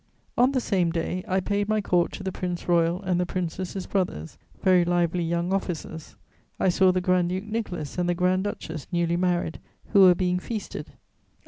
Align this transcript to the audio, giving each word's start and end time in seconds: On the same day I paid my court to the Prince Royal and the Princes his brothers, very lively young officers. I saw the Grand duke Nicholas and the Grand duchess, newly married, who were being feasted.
On 0.35 0.51
the 0.51 0.59
same 0.59 0.89
day 0.89 1.23
I 1.27 1.39
paid 1.41 1.69
my 1.69 1.79
court 1.79 2.11
to 2.13 2.23
the 2.23 2.31
Prince 2.31 2.67
Royal 2.67 3.03
and 3.03 3.19
the 3.19 3.25
Princes 3.27 3.73
his 3.73 3.85
brothers, 3.85 4.39
very 4.63 4.83
lively 4.83 5.21
young 5.23 5.53
officers. 5.53 6.15
I 6.59 6.69
saw 6.69 6.91
the 6.91 7.01
Grand 7.01 7.29
duke 7.29 7.43
Nicholas 7.45 7.99
and 7.99 8.09
the 8.09 8.15
Grand 8.15 8.45
duchess, 8.45 8.87
newly 8.91 9.15
married, 9.15 9.59
who 9.89 10.01
were 10.01 10.15
being 10.15 10.39
feasted. 10.39 10.93